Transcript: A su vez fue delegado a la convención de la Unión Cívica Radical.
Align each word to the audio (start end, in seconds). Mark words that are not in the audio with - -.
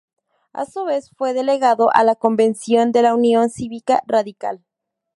A 0.51 0.65
su 0.65 0.83
vez 0.85 1.11
fue 1.15 1.35
delegado 1.35 1.91
a 1.93 2.03
la 2.03 2.15
convención 2.15 2.91
de 2.91 3.03
la 3.03 3.13
Unión 3.13 3.51
Cívica 3.51 4.01
Radical. 4.07 4.63